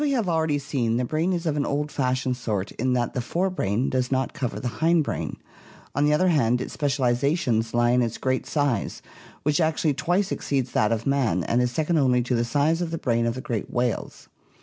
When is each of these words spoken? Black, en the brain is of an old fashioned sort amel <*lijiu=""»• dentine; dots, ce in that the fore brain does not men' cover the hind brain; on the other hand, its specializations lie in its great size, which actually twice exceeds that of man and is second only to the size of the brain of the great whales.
Black, 0.03 0.73
en 0.73 0.97
the 0.97 1.05
brain 1.05 1.31
is 1.31 1.45
of 1.45 1.55
an 1.55 1.63
old 1.67 1.91
fashioned 1.91 2.35
sort 2.35 2.71
amel 2.81 2.87
<*lijiu=""»• 2.93 2.93
dentine; 2.93 2.93
dots, 2.95 3.05
ce 3.05 3.05
in 3.05 3.07
that 3.07 3.13
the 3.13 3.21
fore 3.21 3.49
brain 3.51 3.87
does 3.91 4.11
not 4.11 4.31
men' 4.33 4.33
cover 4.33 4.59
the 4.59 4.67
hind 4.81 5.03
brain; 5.03 5.37
on 5.93 6.05
the 6.05 6.11
other 6.15 6.29
hand, 6.29 6.59
its 6.59 6.73
specializations 6.73 7.75
lie 7.75 7.91
in 7.91 8.01
its 8.01 8.17
great 8.17 8.47
size, 8.47 9.03
which 9.43 9.61
actually 9.61 9.93
twice 9.93 10.31
exceeds 10.31 10.71
that 10.71 10.91
of 10.91 11.05
man 11.05 11.43
and 11.43 11.61
is 11.61 11.69
second 11.69 11.99
only 11.99 12.23
to 12.23 12.33
the 12.33 12.43
size 12.43 12.81
of 12.81 12.89
the 12.89 12.97
brain 12.97 13.27
of 13.27 13.35
the 13.35 13.41
great 13.41 13.71
whales. 13.71 14.27